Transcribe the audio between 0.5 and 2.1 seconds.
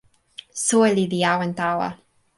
soweli li awen tawa.